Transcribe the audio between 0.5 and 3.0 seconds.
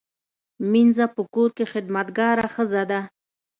مینځه په کور کې خدمتګاره ښځه